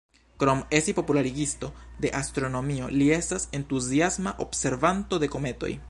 [0.43, 1.69] Krom esti popularigisto
[2.05, 5.73] de astronomio, li estas entuziasma observanto de kometoj.